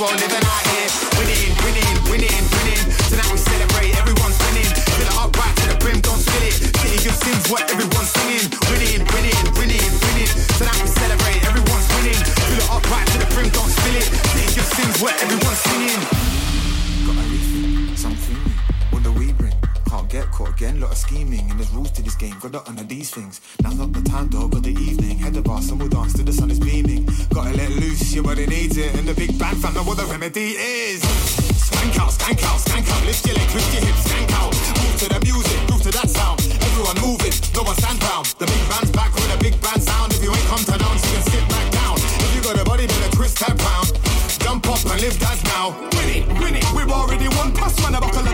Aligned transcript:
world 0.00 0.16
living 0.16 0.40
out 0.40 0.64
here. 0.72 0.88
Winning, 1.20 1.52
winning, 1.60 1.96
winning, 2.08 2.42
winning. 2.56 2.84
Tonight 3.12 3.28
we 3.28 3.36
celebrate, 3.36 3.92
everyone's 4.00 4.38
winning. 4.48 4.70
Fill 4.96 5.04
it 5.04 5.12
up 5.12 5.28
right 5.36 5.54
to 5.60 5.64
the 5.68 5.76
brim, 5.76 6.00
don't 6.00 6.16
spill 6.16 6.44
it. 6.48 6.56
City 6.56 6.98
just 7.04 7.20
sins, 7.20 7.44
what 7.52 7.68
everyone's 7.68 8.08
singing. 8.16 8.48
Winning, 8.72 9.04
winning, 9.12 9.40
winning, 9.60 9.92
winning. 10.00 10.30
Tonight 10.56 10.80
we 10.80 10.88
celebrate, 10.88 11.44
everyone's 11.44 11.88
winning. 11.92 12.16
Fill 12.16 12.56
it 12.56 12.70
up 12.72 12.84
right 12.88 13.06
to 13.12 13.16
the 13.20 13.28
brim, 13.36 13.48
don't 13.52 13.68
spill 13.68 13.96
it. 14.00 14.08
City 14.08 14.48
just 14.56 14.70
sins, 14.72 14.96
what 15.04 15.14
everyone's 15.20 15.60
singing. 15.68 16.02
Gotta 17.04 17.24
rethink 17.28 17.98
something. 18.00 18.40
What 18.88 19.04
do 19.04 19.12
we 19.12 19.36
bring? 19.36 19.52
Can't 19.84 20.08
get 20.08 20.32
caught 20.32 20.56
again, 20.56 20.80
lot 20.80 20.92
of 20.92 20.96
scheming, 20.96 21.44
and 21.50 21.60
there's 21.60 21.70
rules 21.76 21.92
to 21.92 22.02
this 22.02 22.16
game. 22.16 22.36
Gotta 22.40 22.64
honor 22.64 22.88
these 22.88 23.10
things. 23.12 23.40
Now's 23.62 23.76
not 23.76 23.92
the 23.92 24.00
time, 24.00 24.28
dog, 24.28 24.56
of 24.56 24.62
the 24.62 24.72
evening. 24.72 25.18
Head 25.18 25.36
of 25.36 25.46
us, 25.48 25.68
and 25.70 25.78
we'll 25.78 25.92
dance 25.92 26.14
till 26.14 26.24
the 26.24 26.32
sun 26.32 26.50
is 26.50 26.58
beaming. 26.58 26.89
Gotta 27.40 27.56
let 27.56 27.72
loose, 27.80 28.12
your 28.12 28.22
body 28.22 28.46
needs 28.46 28.76
it. 28.76 28.94
And 28.96 29.08
the 29.08 29.14
big 29.14 29.32
band 29.38 29.56
fam 29.62 29.72
know 29.72 29.82
what 29.82 29.96
the 29.96 30.04
remedy 30.04 30.60
is. 30.60 31.00
Skank 31.56 31.96
out, 31.96 32.12
skank 32.12 32.44
out, 32.44 32.60
skank 32.60 32.84
out. 32.92 33.00
Lift 33.08 33.24
your 33.24 33.34
legs, 33.34 33.54
lift 33.54 33.72
your 33.72 33.80
hips, 33.80 34.04
skank 34.04 34.28
out. 34.36 34.52
Move 34.52 34.96
to 35.00 35.08
the 35.08 35.20
music, 35.24 35.56
move 35.72 35.80
to 35.80 35.90
that 35.96 36.10
sound. 36.12 36.36
Everyone 36.60 37.00
moving, 37.00 37.32
no 37.56 37.64
one 37.64 37.76
stand 37.80 37.96
down. 38.04 38.28
The 38.36 38.44
big 38.44 38.60
band's 38.68 38.92
back 38.92 39.08
with 39.16 39.32
a 39.32 39.38
big 39.40 39.56
band 39.64 39.80
sound. 39.80 40.12
If 40.12 40.20
you 40.20 40.28
ain't 40.36 40.48
come 40.52 40.60
to 40.68 40.76
dance, 40.76 41.00
you 41.00 41.16
can 41.16 41.24
sit 41.32 41.44
back 41.48 41.66
down. 41.72 41.96
If 41.96 42.30
you 42.36 42.42
got 42.44 42.60
a 42.60 42.64
body, 42.68 42.84
then 42.84 43.08
a 43.08 43.10
twist 43.16 43.40
that 43.40 43.56
pound. 43.56 43.88
Jump 44.44 44.68
up 44.68 44.84
and 44.84 45.00
live 45.00 45.16
that 45.24 45.40
now. 45.48 45.72
Win 45.96 46.08
it, 46.12 46.28
win 46.44 46.60
it, 46.60 46.66
we've 46.76 46.92
already 46.92 47.28
won. 47.40 47.56
Pass 47.56 47.72
man 47.80 47.96
a 47.96 48.04
buckle 48.04 48.29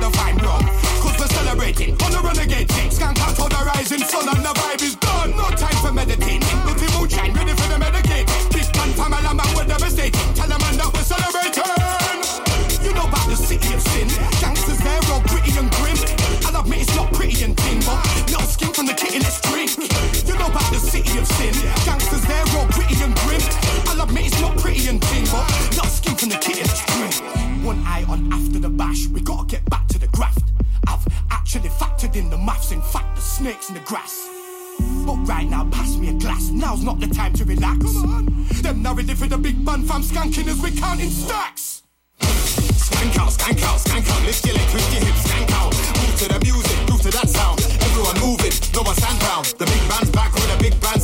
not 36.86 37.00
the 37.00 37.08
time 37.08 37.32
to 37.34 37.44
relax. 37.44 37.82
Come 37.82 38.14
on. 38.14 38.26
Them 38.62 38.80
now 38.80 38.94
we 38.94 39.02
live 39.02 39.20
with 39.20 39.42
big 39.42 39.64
bun 39.64 39.82
fam 39.82 40.02
skanking 40.02 40.46
as 40.46 40.62
we 40.62 40.70
counting 40.70 41.10
stacks. 41.10 41.82
Skank 42.20 43.18
out, 43.18 43.30
skank 43.34 43.60
out, 43.66 43.78
skank 43.82 44.08
out. 44.08 44.22
Lift 44.22 44.46
your 44.46 44.54
leg, 44.54 44.70
twist 44.70 44.92
your 44.94 45.04
hips, 45.04 45.26
skank 45.26 45.50
out. 45.58 45.74
Move 45.74 46.16
to 46.22 46.28
the 46.32 46.38
music, 46.46 46.78
move 46.88 47.02
to 47.02 47.10
that 47.10 47.28
sound. 47.28 47.58
Everyone 47.82 48.14
moving, 48.22 48.54
no 48.72 48.82
one 48.82 48.94
stand 48.94 49.18
down. 49.18 49.42
The 49.58 49.66
big 49.66 49.82
band's 49.90 50.10
back 50.10 50.32
with 50.32 50.46
a 50.54 50.58
big 50.62 50.80
band 50.80 51.02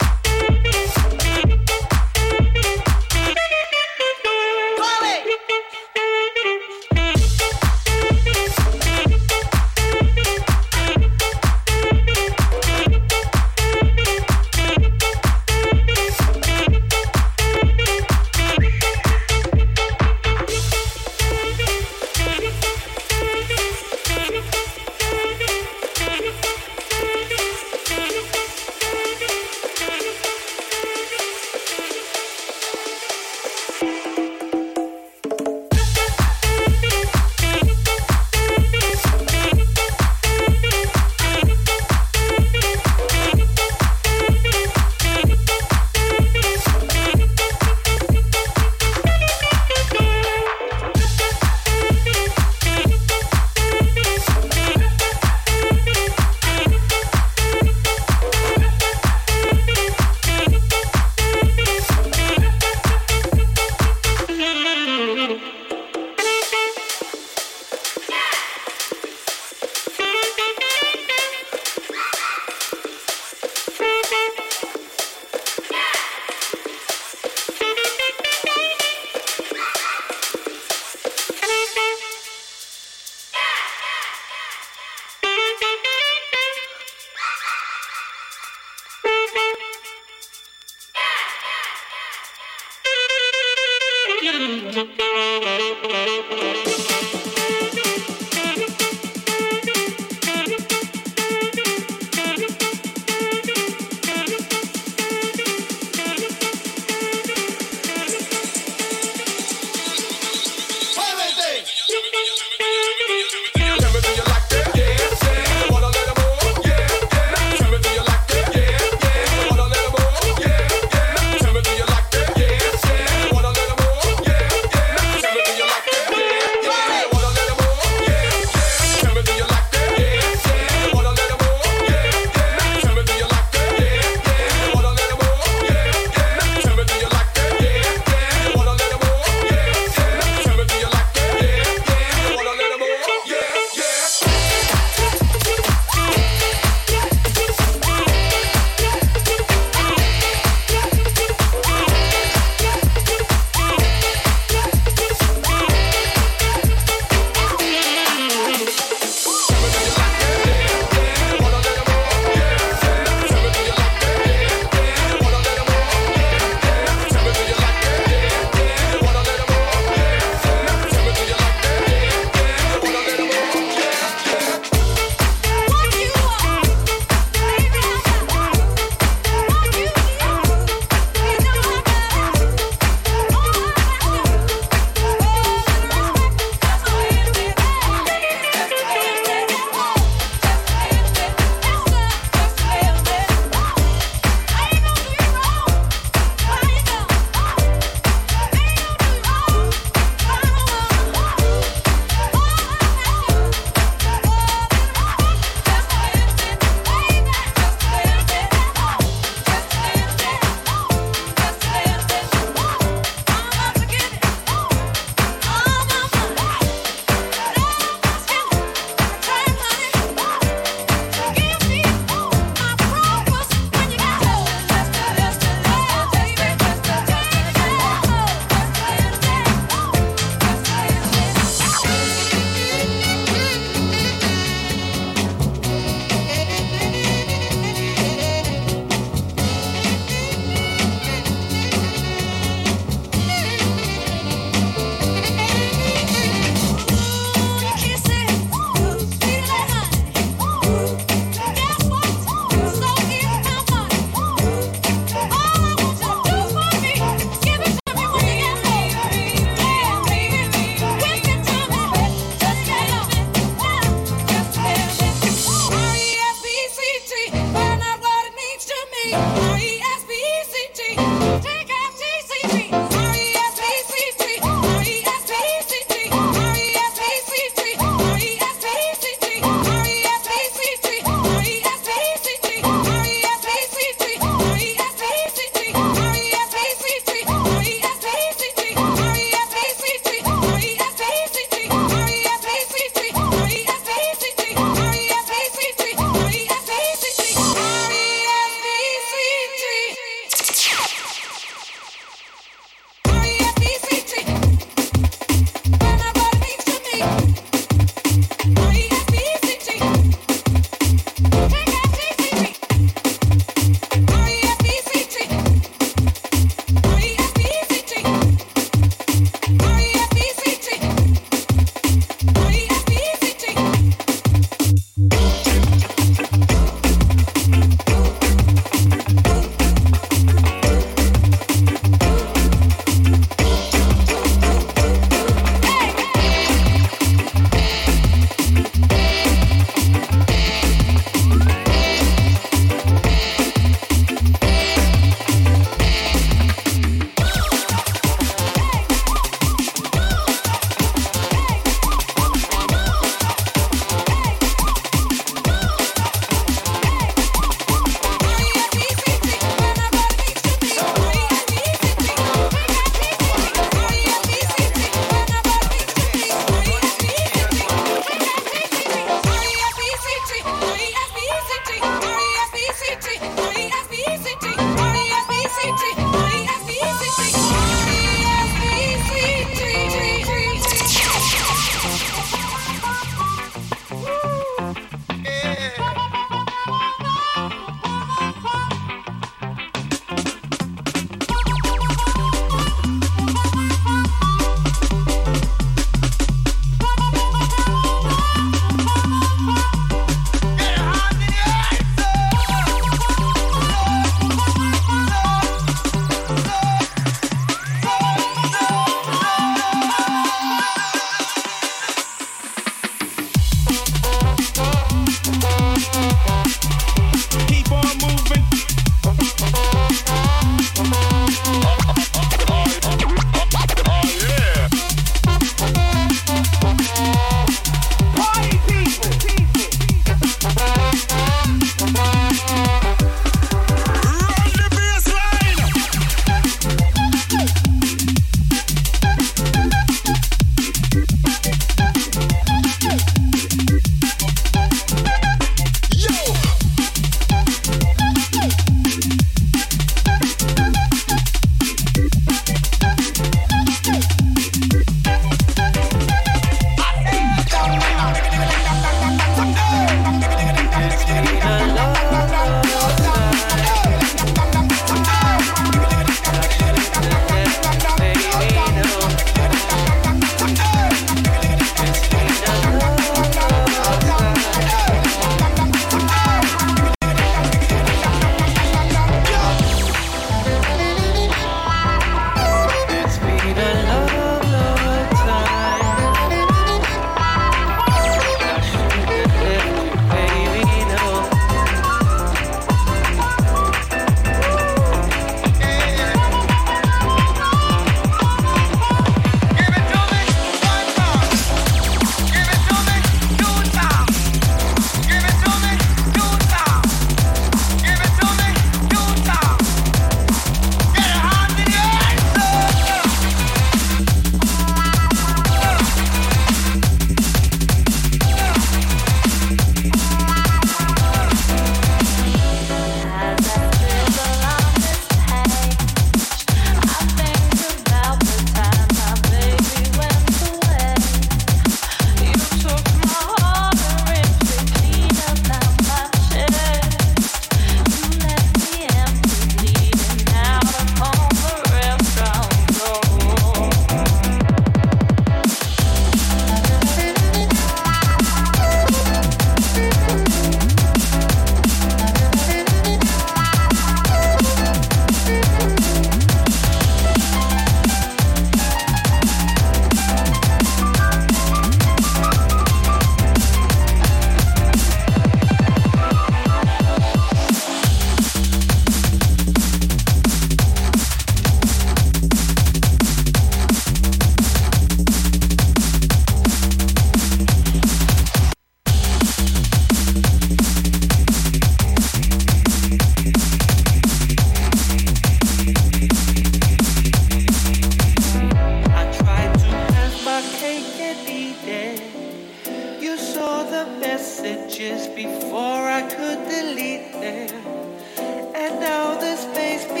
space 599.53 600.00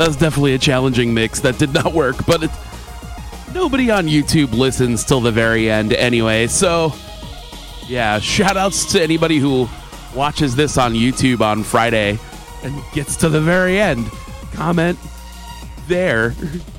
that's 0.00 0.16
definitely 0.16 0.54
a 0.54 0.58
challenging 0.58 1.12
mix. 1.12 1.40
That 1.40 1.58
did 1.58 1.74
not 1.74 1.92
work, 1.92 2.16
but 2.26 2.44
it, 2.44 2.50
nobody 3.52 3.90
on 3.90 4.06
YouTube 4.06 4.52
listens 4.52 5.04
till 5.04 5.20
the 5.20 5.30
very 5.30 5.70
end 5.70 5.92
anyway. 5.92 6.46
So, 6.46 6.94
yeah, 7.86 8.18
shout 8.18 8.56
outs 8.56 8.92
to 8.92 9.02
anybody 9.02 9.36
who 9.36 9.68
watches 10.14 10.56
this 10.56 10.78
on 10.78 10.94
YouTube 10.94 11.42
on 11.42 11.62
Friday 11.62 12.18
and 12.62 12.82
gets 12.94 13.14
to 13.16 13.28
the 13.28 13.42
very 13.42 13.78
end. 13.78 14.10
Comment 14.54 14.98
there. 15.86 16.34